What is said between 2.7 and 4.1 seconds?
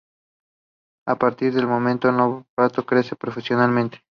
de crecer profesionalmente.